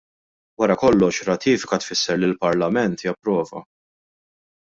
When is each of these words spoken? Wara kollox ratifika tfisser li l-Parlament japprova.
Wara 0.59 0.75
kollox 0.83 1.19
ratifika 1.27 1.77
tfisser 1.83 2.17
li 2.21 2.27
l-Parlament 2.31 2.97
japprova. 3.07 3.63